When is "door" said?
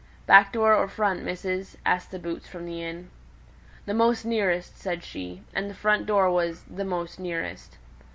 0.51-0.73, 6.07-6.31